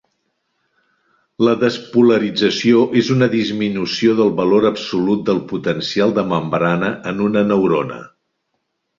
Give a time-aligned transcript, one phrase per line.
[1.47, 7.99] La despolarització és una disminució del valor absolut del potencial de membrana en una neurona.